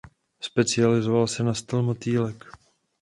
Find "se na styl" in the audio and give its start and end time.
1.27-1.83